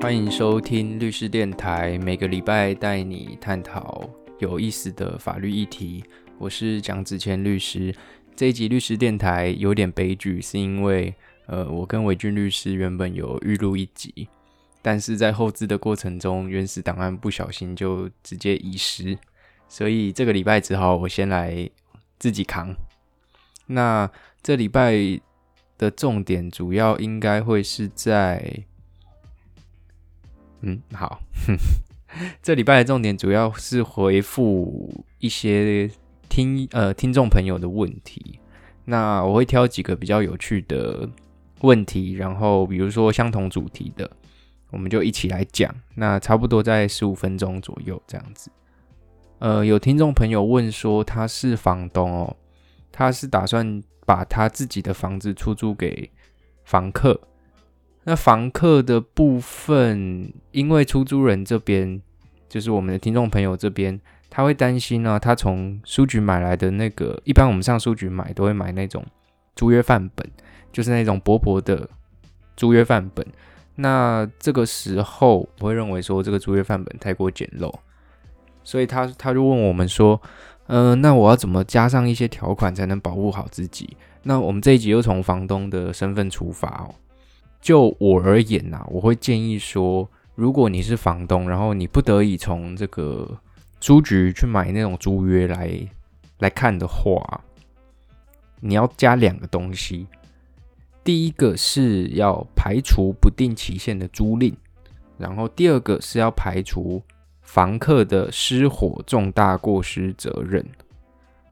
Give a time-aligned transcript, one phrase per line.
[0.00, 4.08] 欢迎收听律师电台，每个礼拜带你探讨
[4.38, 6.04] 有意思的法律议题。
[6.38, 7.94] 我是蒋子谦律师。
[8.36, 11.14] 这一集律师电台有点悲剧，是因为
[11.46, 14.28] 呃，我跟伟俊律师原本有预录一集，
[14.82, 19.16] 但是在后置的过程中，原始档案不小心就直接遗失，
[19.68, 21.70] 所以这个礼拜只好我先来
[22.18, 22.74] 自己扛。
[23.66, 24.10] 那
[24.42, 24.92] 这礼拜
[25.78, 28.64] 的重点主要应该会是在。
[30.62, 31.20] 嗯，好。
[32.40, 35.90] 这礼拜的重点主要是回复一些
[36.28, 38.38] 听呃听众朋友的问题。
[38.84, 41.08] 那我会挑几个比较有趣的
[41.62, 44.08] 问题，然后比如说相同主题的，
[44.70, 45.74] 我们就一起来讲。
[45.96, 48.48] 那差不多在十五分钟左右这样子。
[49.40, 52.36] 呃，有听众朋友问说他是房东哦，
[52.96, 56.08] 他是打算把他自己的房子出租给
[56.64, 57.20] 房客。
[58.04, 62.00] 那房客的部分，因为出租人这边
[62.48, 69.04] 就是我们的听众朋友这边，他会担心呢，他从书局买来的那个，一般我们上书局买都会买那种
[69.56, 70.30] 租约范本，
[70.70, 71.90] 就是那种薄薄的
[72.56, 73.26] 租约范本。
[73.76, 77.74] 那这个时候我会认为说这个租约范本太过简陋，
[78.62, 80.20] 所以他他就问我们说，
[80.66, 83.96] 嗯，那我要怎么加上一些条款才能保护好自己？
[84.22, 86.94] 那我们这一集又从房东的身份出发哦。
[87.60, 93.38] 就我而言呐，我会建议说，如果你是房东，然后你不得已从这个
[93.80, 95.78] 租局去买那种租约来
[96.38, 97.42] 来看的话，
[98.60, 100.06] 你要加两个东西。
[101.02, 104.54] 第一个是要排除不定期限的租赁，
[105.18, 107.02] 然后第二个是要排除
[107.44, 110.66] 房客的失火重大过失责任。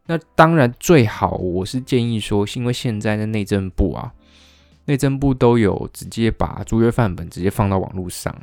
[0.06, 4.12] 那当然最好，我是建议说，因为现在的内政部啊。
[4.86, 8.36] 内政部都有直接把租约范本直接放到网络上，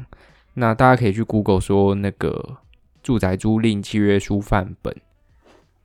[0.54, 2.58] 那大家可以去 Google 说那个
[3.04, 4.96] 住宅租赁契约书范本，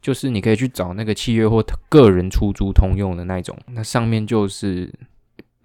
[0.00, 4.94] 就是你可以去找那个契约或个人出租通用的那种，那上面就是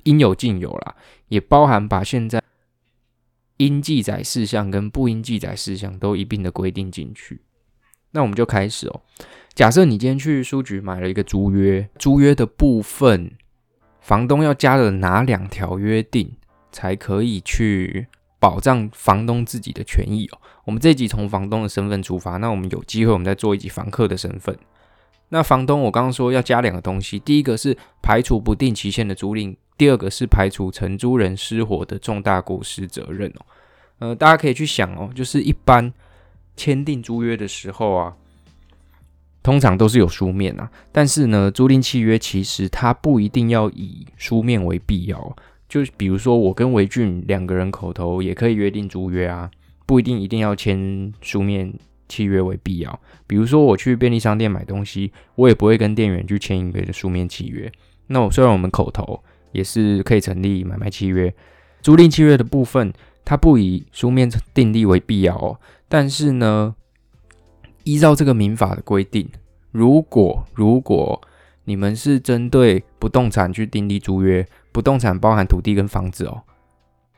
[0.06, 0.96] 应有尽有啦，
[1.28, 2.42] 也包含把现在
[3.59, 7.42] 应记载事项跟不应记载事项都一并的规定进去。
[8.12, 9.02] 那我们就开始哦，
[9.53, 13.31] 假设你今天去书局买了一个租约，租约的部分。
[14.02, 16.36] 房东要加了哪两条约定，
[16.72, 18.08] 才可以去
[18.40, 20.40] 保障房东自己的权益哦？
[20.66, 24.58] 我们这集从房东的身份出发，那我们有机会，我们再做一集房客的身份。
[25.28, 33.45] 那房东，我刚刚说要加两个东西，第一个是排除不定期限的租赁，第二个是排除承租人失火的重大过失责任哦。
[33.97, 35.91] 呃，大家可以去想哦，就是一般
[36.56, 38.16] 签订租约的时候啊。
[39.41, 45.35] 通常都是有书面啊，但是呢，租赁契约其实它不一定要以书面为必要。
[45.69, 49.50] 就比如说，我跟维俊两个人口头也可以约定租约啊，
[49.85, 51.73] 不一定一定要签书面
[52.09, 53.00] 契约为必要。
[53.25, 57.72] 比如说，我去便利商店买东西，我也不会跟店员去签一个书面契约。
[58.07, 61.34] 那我虽然我们口头也是可以成立买卖契约，
[61.82, 62.94] 租赁契约的部分
[63.24, 66.76] 它不以书面订立为必要哦，但是呢。
[67.86, 69.28] 依照这个民法的规定，
[69.72, 71.20] 如果如果
[71.64, 76.44] 你们是针对不动产去订立租约，不动产包含土地跟房子哦，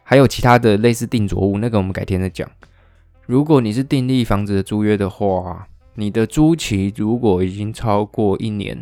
[0.04, 2.50] 还有其他的类似定着物，那个我们改天再讲。
[3.26, 8.78] 如果你是订立房子的租约的话，你的租期如果已经超过一年，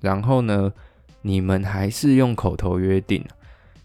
[0.00, 0.72] 然后呢，
[1.22, 3.24] 你们还是用口头约定，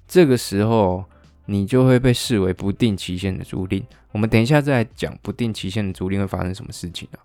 [0.08, 1.04] 这个时候
[1.46, 3.84] 你就会被视为不定期限的租赁。
[4.12, 7.18] 我们等一下再讲不定期限的租赁会发生什么事情啊？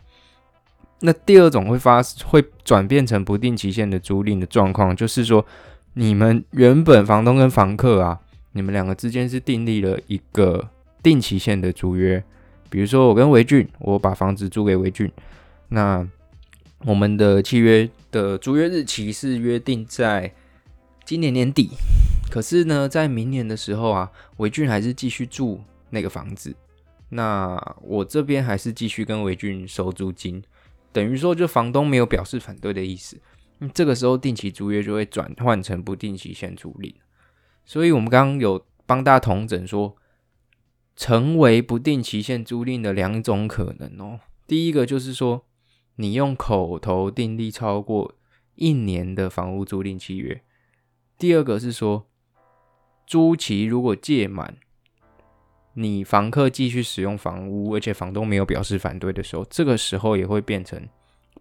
[1.00, 5.44] 那第二种会发会转变成不定期限的租赁的状况，就是说
[5.94, 8.18] 你们原本房东跟房客啊，
[8.52, 10.68] 你们两个之间是订立了一个
[11.02, 12.22] 定期限的租约。
[12.70, 15.10] 比如说我跟维俊，我把房子租给维俊，
[15.68, 16.04] 那
[16.84, 20.32] 我们的契约的租约日期是约定在
[21.04, 21.70] 今年年底。
[22.30, 25.60] 可是呢，在明年的时候啊，维俊还是继续住
[25.90, 26.54] 那个房子。
[27.08, 30.42] 那我这边还是继续跟维俊收租金，
[30.92, 33.18] 等于说就房东没有表示反对的意思，
[33.72, 36.94] 这个时候定期租约就会转换成不定期限租赁。
[37.64, 39.96] 所以我们刚刚有帮大家统整说，
[40.94, 44.20] 成为不定期限租赁的两种可能哦。
[44.46, 45.46] 第一个就是说，
[46.00, 48.14] 你用口头订立超过
[48.54, 50.36] 一年的房屋租赁契约；
[51.18, 52.06] 第二个是说，
[53.04, 54.56] 租期如果届满。
[55.74, 60.88] 你房客继续使用房屋，而且房东没有表示反对的时候，这个时候也会变成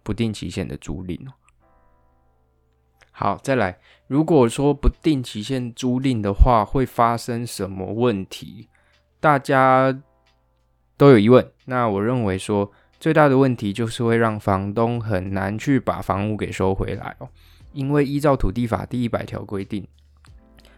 [0.02, 1.18] 不定期限的租赁
[3.12, 3.78] 好，再来，
[4.08, 8.68] 如果说不定期限租赁的话，会发生什么问题？
[9.20, 10.02] 大家
[10.96, 11.52] 都有疑问。
[11.66, 17.28] 那我认为说，最大的问题就是会让房东很难去把房屋给收回来哦，
[17.72, 19.86] 因为依照土地法第一百条规定，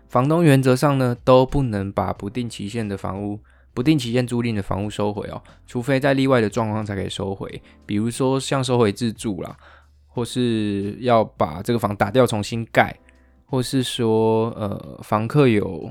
[0.09, 3.41] 房东原则上呢都不能把不定期限的房屋。
[3.73, 9.57] 不定期限租赁的房屋收回哦，除非在例外的状况才可以收回，比如说像收回自住啦，
[10.09, 12.95] 或是要把这个房打掉重新盖，
[13.47, 15.89] 或是说呃房客有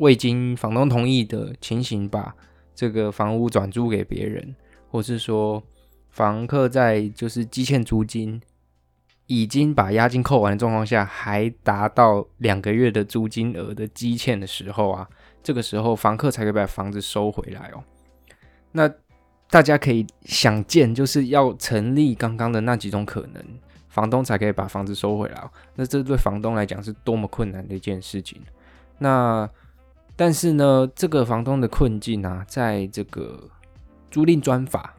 [0.00, 2.34] 未经房东同意的情形，把
[2.74, 4.52] 这个房屋转租给别人，
[4.90, 5.62] 或是说
[6.10, 8.40] 房客在就是积欠租金，
[9.26, 15.08] 已经把押金扣完的状况下，还达到两个月的租金额的积欠的时候啊。
[15.42, 17.82] 这个时候，房客才可以把房子收回来哦。
[18.72, 18.86] 那
[19.48, 23.42] 大家可以想见，就是要成立刚刚的那几种可能，
[23.88, 25.50] 房东才可以把房子收回来哦。
[25.74, 28.38] 那这对房东来讲是多么困难的一件事情。
[28.98, 29.48] 那
[30.14, 33.48] 但是呢，这个房东的困境啊，在这个
[34.10, 34.94] 租赁专法，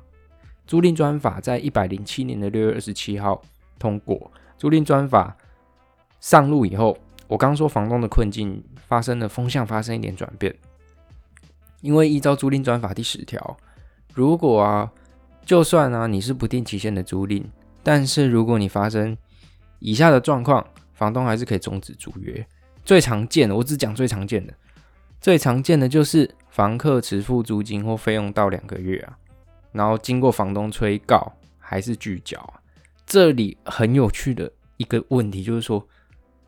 [0.72, 3.42] 租赁专法在一百零七年的六月二十七号
[3.78, 5.36] 通过，租赁专法
[6.22, 6.98] 上路以后。
[7.28, 10.56] 我刚说房东的困境发生了风向发生一点转变，
[11.82, 13.58] 因为依照租赁专法第十条，
[14.14, 14.90] 如果啊，
[15.46, 17.44] 就算啊你是不定期限的租赁，
[17.84, 19.18] 但是如果你发生
[19.80, 22.48] 以下的状况，房东还是可以终止租约。
[22.86, 24.54] 最常见的，我只讲最常见的，
[25.20, 29.18] 最常见的就是房客迟付租金或费用到两个月啊，
[29.72, 32.62] 然后经过房东催告还是拒缴。
[33.06, 35.88] 这里很有趣的一个问题就是说。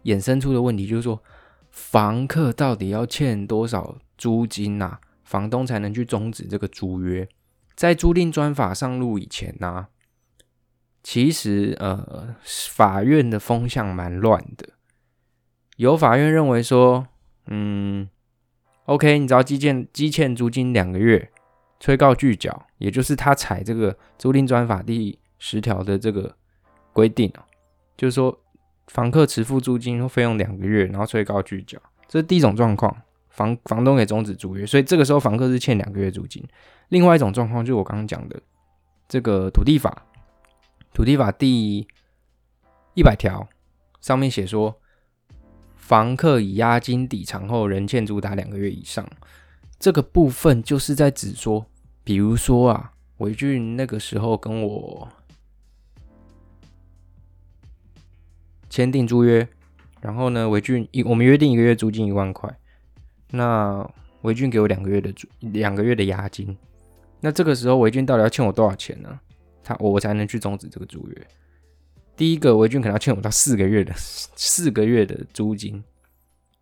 [0.03, 1.23] 衍生出的问题就是说，
[1.71, 4.97] 房客到底要欠多少租金呐？
[5.23, 7.25] 房东才能去终止这个租约？
[7.73, 9.87] 在租赁专法上路以前呢，
[11.01, 14.71] 其实呃，法院的风向蛮乱的。
[15.77, 17.07] 有法院认为说，
[17.47, 18.09] 嗯
[18.83, 21.31] ，OK，你只要积欠积欠租金两个月，
[21.83, 26.33] 催告拒缴，也就是他采这个租赁专法第十条的这个
[26.93, 27.43] 规定啊，
[27.97, 28.39] 就是说。
[28.87, 32.93] 房客迟付租金或费用两个月，然后催告拒缴，这是第一种状况，
[33.29, 36.45] 房房东可以终止租约，所以这个时候房客是欠两个月租金。
[36.89, 38.37] 另外一种状况就是我刚刚讲的
[39.07, 40.05] 这个土地法，
[40.93, 41.87] 土地法第
[42.93, 43.47] 一百条
[44.01, 44.77] 上面写说，
[45.77, 49.09] 房客以押金抵偿后仍欠租达两个月以上，
[49.79, 51.65] 这个部分就是在指说，
[52.03, 55.09] 比如说啊，伟俊那个时候跟我。
[58.69, 59.47] 签订租约，
[60.01, 62.51] 然后呢，维俊一我们约定一个月租金一万块，
[63.29, 63.87] 那
[64.23, 66.57] 维俊给我两个月的租两个月的押金，
[67.19, 69.19] 那这个时候维俊到底要欠我多少钱呢？
[69.63, 71.27] 他我才能去终止这个租约？
[72.17, 75.83] 第一个维俊可能要欠我到四个月的四个月的租金，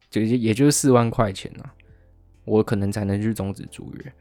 [0.09, 1.73] 就也就是四万块钱啊，
[2.43, 4.13] 我可能才能去终止租约。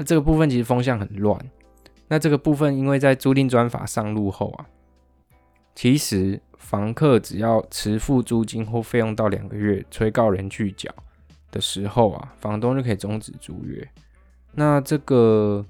[0.00, 1.38] 那这个部分其实风向很乱，
[2.08, 4.64] 那这个部分因为在租赁专法上路后啊。
[5.74, 10.90] 其实，房客只要迟付租金或费用到两个月，催告人拒缴
[11.50, 13.86] 的时候啊，房东就可以终止租约。
[14.52, 15.62] 那这个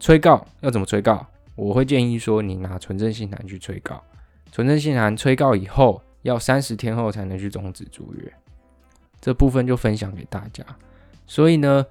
[0.00, 1.24] 催告要怎么催告？
[1.54, 4.02] 我会建议说，你拿存证信函去催告。
[4.50, 8.32] 存证信函催告以后，要三十天后才能去终止租约。
[9.20, 10.64] 这部分就分享给大家。
[11.28, 11.86] 所以呢，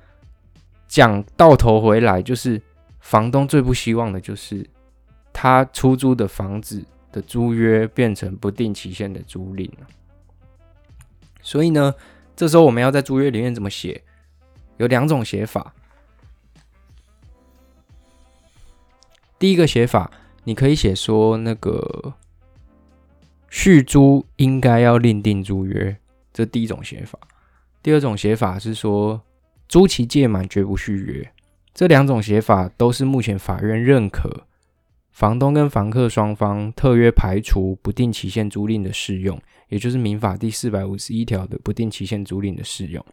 [0.90, 2.62] 讲到头回来，就是
[3.00, 4.70] 房东最不希望的就是。
[5.32, 9.72] 他出租的房子的租约变成不定期限的租赁，
[11.42, 11.94] 所以呢，
[12.36, 14.04] 这时候我们要在租约里面怎么写？
[14.78, 15.74] 有两种写法。
[19.38, 20.12] 第一个写法，
[20.44, 22.14] 你可以写说那个
[23.50, 25.96] 续租应该要另订租约，
[26.34, 27.18] 这第一种写法。
[27.82, 29.22] 第二种写法是说
[29.70, 31.32] 租期届满绝不续约。
[31.74, 34.48] 这两种写法都是目前法院认可。
[35.12, 43.06] 房东跟房客双方特约排除不定期限租赁的适用，也就是民法第四百五十一条的不定期限租赁的适用。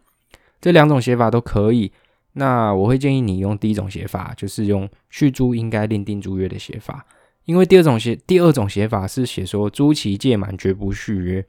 [0.59, 1.91] 这两种写法都可以。
[2.33, 7.05] 那我会建议你用第一种写法，就是用续租应该另订租约的写法。
[7.45, 11.45] 因为第二种写第二种写法是写说租期届满绝不续约。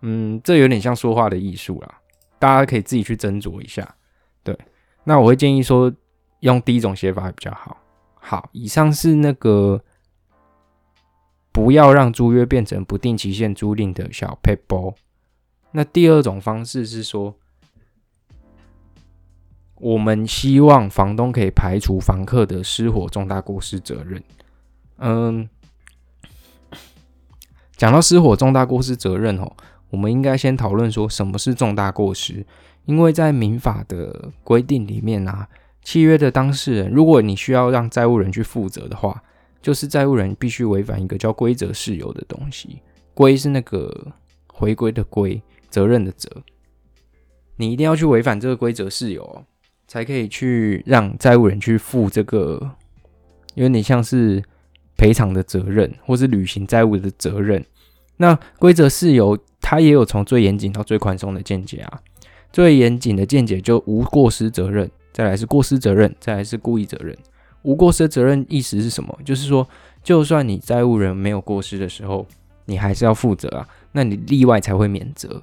[0.00, 2.00] 嗯，这有点像说话的艺术啦，
[2.38, 3.96] 大家可以自己去斟酌一下。
[4.44, 4.58] 对，
[5.04, 5.92] 那我会建议说
[6.40, 7.76] 用第一种写法比较好。
[8.14, 9.82] 好，以上是那个
[11.50, 14.94] 不要让租约变成不定期限租赁的小 paper。
[15.72, 17.34] 那第二种方式是说，
[19.76, 24.22] 我们希望房东可以排除房客的失火重大过失责任。
[24.98, 25.48] 嗯，
[27.76, 29.56] 讲到失火重大过失责任哦，
[29.90, 32.46] 我们应该先讨论说什么是重大过失，
[32.84, 35.48] 因为在民法的规定里面啊，
[35.82, 39.22] 契约的当事人，如果你需要让债务人去负责的话，
[39.60, 42.80] 就是债务人必须违反一个叫规则事由的东西，
[43.14, 44.12] 规是那个
[44.48, 46.28] 回归的规，责任的责，
[47.56, 49.44] 你一定要去违反这个规则事由，
[49.86, 52.72] 才可以去让债务人去负这个，
[53.54, 54.42] 有点像是
[54.96, 57.64] 赔偿的责任，或是履行债务的责任。
[58.16, 62.00] 那规则是由它也有从最严谨到最宽松的见解啊。
[62.52, 67.16] 最严谨的见解就无过失责任，再来是过失责任，再来是故意责任。
[67.62, 69.16] 无过失责任意思是什么？
[69.24, 69.66] 就是说，
[70.02, 72.26] 就算你债务人没有过失的时候，
[72.66, 73.68] 你还是要负责啊。
[73.92, 75.42] 那你例外才会免责。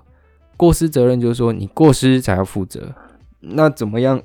[0.57, 2.93] 过失责任就是说，你过失才要负责。
[3.39, 4.21] 那怎么样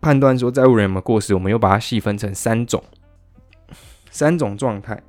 [0.00, 1.34] 判断说债务人有没有过失？
[1.34, 2.84] 我们又把它细分成三种，
[4.10, 5.02] 三种状态。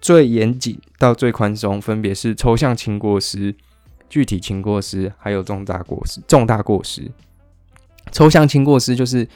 [0.00, 3.56] 最严谨到最宽松，分别是抽象轻过失、
[4.08, 6.20] 具体轻过失，还有重大过失。
[6.26, 7.10] 重大过失，
[8.10, 9.28] 抽象轻过失就是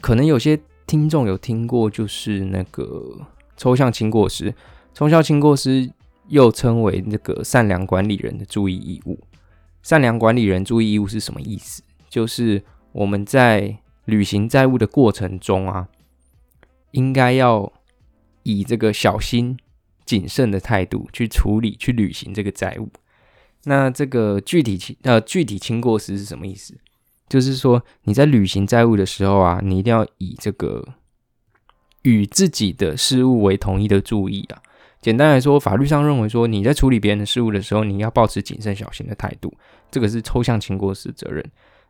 [0.00, 3.20] 可能有些听众有听过，就是那个
[3.56, 4.54] 抽象轻过失。
[4.94, 5.90] 抽象轻过失
[6.28, 9.18] 又称为那个善良管理人的注意义务。
[9.82, 11.82] 善良管理人注意义务是什么意思？
[12.08, 12.62] 就是
[12.92, 15.88] 我们在履行债务的过程中啊，
[16.90, 17.72] 应该要
[18.42, 19.58] 以这个小心。
[20.04, 22.90] 谨慎的态度去处理、去履行这个债务。
[23.64, 26.74] 那这个具体清呃具体清过失是什么意思？
[27.28, 30.86] 就是说你在履行债务的时候啊，你一定要以这个
[32.02, 34.60] 与自己的事物为统一的注意啊。
[35.00, 39.52] 简单来说，法律上认为说你在处理别人的事物的时候，你要保持谨慎小心的态度。
[39.90, 41.44] 这个是抽象轻过失责任。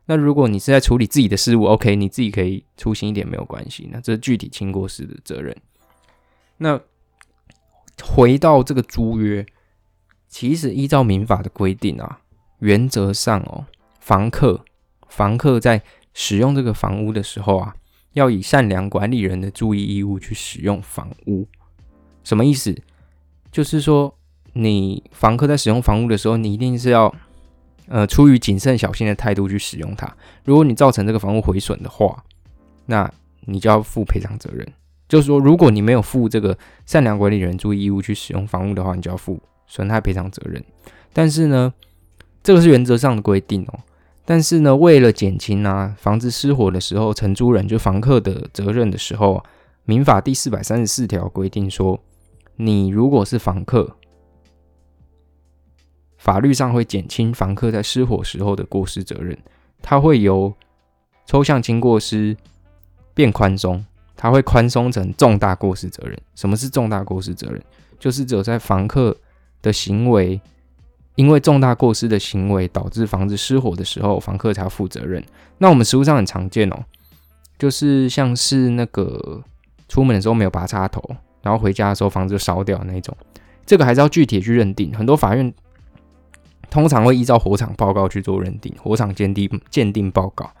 [0.05, 3.87] 那如果你是在处理自己的事物，OK，你自己可以粗心一点没有关系。
[3.91, 5.55] 那这是具体轻过失的责任。
[6.57, 6.79] 那
[8.01, 9.45] 回到这个租约，
[10.33, 12.19] 其实依照民法的规定啊，
[12.57, 13.63] 原则上哦，
[13.99, 14.65] 房客
[15.07, 15.79] 房客在
[16.15, 17.75] 使用这个房屋的时候啊，
[18.13, 21.47] 要以善良管理人的注意义务去使用房屋。
[22.23, 22.75] 什么意思？
[23.51, 24.11] 就是说，
[24.53, 27.13] 你房客在使用房屋的时候，你一定是要
[27.87, 30.11] 呃，出于谨慎小心的态度去使用它。
[30.45, 32.23] 如果你造成这个房屋毁损的话，
[32.87, 33.07] 那
[33.41, 34.67] 你就要负赔偿责任。
[35.07, 40.63] 就是说，如果你没有负这个善良管理人注意义务去使用房屋的话，你就要负损害赔偿责任。
[41.11, 41.73] 但是呢，
[42.41, 43.79] 这个是原则上的规定哦。
[44.25, 49.43] 但是呢，为了减轻啊房子失火的时候承租人就房客的责任的时候，
[49.85, 51.99] 民法第四百三十四条规定说，
[52.55, 53.97] 你如果是房客，
[56.17, 59.37] 法律上会减轻房客在失火时候的过失责任，
[59.81, 60.53] 它会由
[61.25, 62.37] 抽象轻过失
[63.13, 63.85] 变宽松。
[64.15, 66.17] 它会宽松成重大过失责任。
[66.33, 67.61] 什么是重大过失责任？
[67.99, 69.17] 就是只有在房客
[69.63, 70.39] 的行为，
[71.15, 75.23] 因为重大过失的行为导致房子失火的时候，房客才要负责任。
[75.57, 76.75] 那我们实务上很常见哦，
[77.57, 79.41] 就是像是那个
[79.87, 81.01] 出门的时候没有拔插头，
[81.41, 83.15] 然后回家的时候房子就烧掉那种，
[83.65, 84.93] 这个还是要具体去认定。
[84.93, 85.51] 很多法院
[86.69, 90.51] 通常会依照火场报告去做认定，火场鉴定鉴定报告。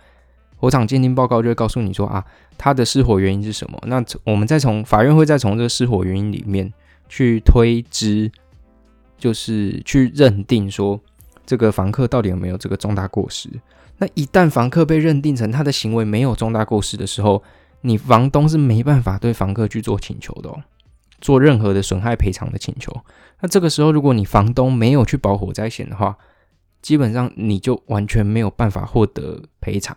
[0.55, 2.23] 火场鉴定报告就会告诉你说啊，
[2.57, 3.77] 它的失火原因是什么？
[3.87, 6.71] 那我们再从法院会再从这个失火原因里面
[7.09, 8.31] 去推知，
[9.17, 10.99] 就是去认定说
[11.45, 13.49] 这个房客到底有没有这个重大过失。
[13.97, 17.43] 那一旦房客被认定成他的行为没有重大过失的时候，
[17.81, 20.63] 你房东是没办法对房客去做请求的哦，
[21.21, 22.91] 做任何的损害赔偿的请求。
[23.39, 26.17] 那这个时候，如果你房东没有去保火灾险的话，
[26.81, 29.95] 基本上你就完全没有办法获得赔偿。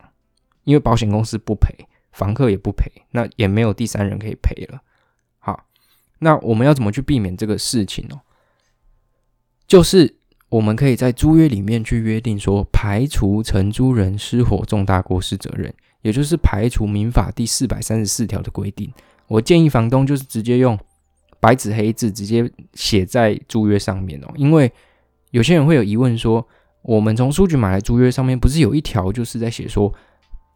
[0.65, 1.73] 因为保险公司不赔，
[2.13, 4.81] 房客也不赔，那也没有第三人可以赔了。
[5.39, 5.65] 好，
[6.19, 8.21] 那我们要怎么去避免这个事情呢？
[9.67, 10.15] 就是
[10.49, 18.93] 我们可以在租约里面去约定说，排除承租人失火重大过失责任，也就是排除民法第四百三十四条的规定。
[19.27, 20.79] 我建议房东就是直接用
[21.41, 24.71] 白纸黑字直接写在租约上面哦，因为
[25.31, 26.47] 有些人会有疑问说，
[26.83, 29.93] 我们从书局买来租约上面不是有一条就是在写说。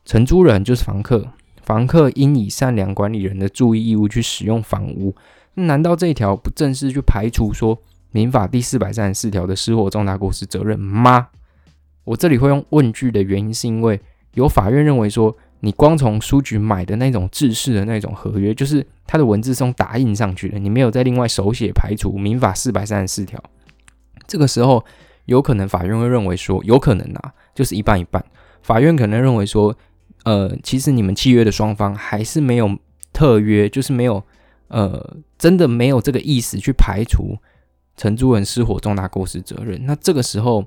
[0.02, 1.30] 承租人就是房客，
[1.62, 5.14] 房客应以善良管理人的注意义务去使用房屋。
[5.54, 7.78] 难道这一条不正式去排除说
[8.12, 11.28] 民法第四百三十四条的失火重大过失责任吗？
[12.04, 14.00] 我这里会用问句的原因，是因为
[14.34, 23.42] 有法院认为说，你光从书局买的那种制式的那种合约，就是它的文字是打印上去的，你没有再另外手写排除民法四百三十四条。
[24.26, 24.84] 这个时候
[25.26, 28.24] 有可能法院会认为说，有可能啊，就是一半一半。
[28.62, 29.76] 法院可能认为说。
[30.24, 32.76] 呃，其实你们契约的双方还是没有
[33.10, 34.22] 特约，就是没有
[34.68, 37.38] 呃，真的没有这个意思去排除
[38.00, 39.78] 承租人失火重大过失责任。
[39.84, 40.64] 那这个时候，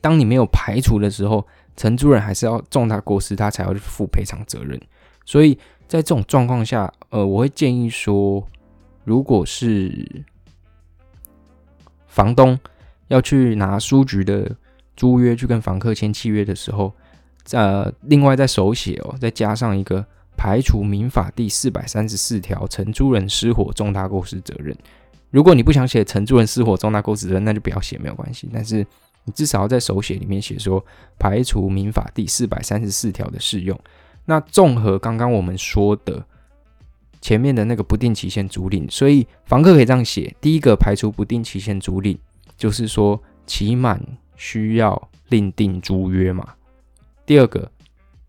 [0.00, 1.46] 当你没有排除的时候，
[1.76, 4.80] 承租人还是要重大过失，他才要负赔偿责任。
[5.26, 5.54] 所以
[5.86, 8.42] 在这种状况下，呃，我会建议说，
[9.04, 10.24] 如果是
[12.06, 12.58] 房东
[13.08, 14.50] 要去拿书局的
[14.96, 16.94] 租约去跟房客签契约的时候，
[17.50, 20.02] 呃，另外再手写哦，再加上一个
[20.34, 24.74] 排除民法第四百三十四条承租人失火重大过失责任。
[25.30, 28.48] 如果你不想写承租人失火重大过失责任，那就不要写，没有关系。
[28.52, 28.86] 但是
[29.24, 30.84] 你至少要在手写里面写说
[31.18, 33.78] 排除民法第四百三十四条的适用。
[34.24, 36.24] 那综合刚刚我们说的
[37.20, 42.16] 前面的那个不定期限租赁，所以房客可以这样写：第一个排除不定期限租赁，
[42.56, 44.00] 就是说期满
[44.36, 46.44] 需要另订租约嘛；
[47.24, 47.70] 第二个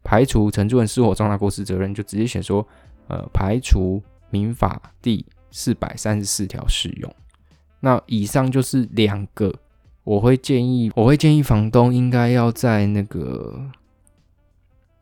[0.03, 2.67] 排除承租人失火重大过失责任，就直接写说
[3.07, 7.13] 呃排除民法第四百三十四条适用。
[7.81, 9.53] 那以上就是两个，
[10.03, 13.69] 我会建议，我会建议房东应该要在那个。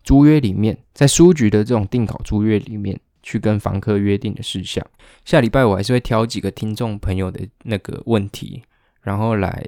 [0.01, 4.83] 租约里面，在书局的这种定稿租约里面，去跟房客约定的事项。
[5.23, 8.63] 下礼拜我还是会挑几个听众朋友的那个问题，
[9.01, 9.63] 然后来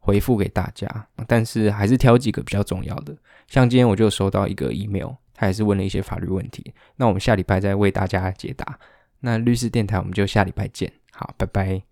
[0.00, 1.06] 回复给大家。
[1.28, 3.16] 但是还是挑几个比较重要的。
[3.46, 6.72] 像今天我就收到一个 email，他也是问了一些法律问题。
[6.96, 8.76] 那我们下礼拜再为大家解答。
[9.20, 10.92] 那律师电台我们就下礼拜见。
[11.12, 11.82] 好拜拜。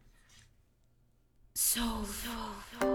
[1.55, 2.31] So so
[2.79, 2.86] so